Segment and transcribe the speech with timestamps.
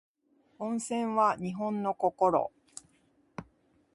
[0.57, 2.51] 温泉は日本の心